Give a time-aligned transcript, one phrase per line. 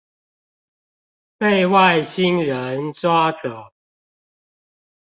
[1.37, 3.71] 被外星人抓走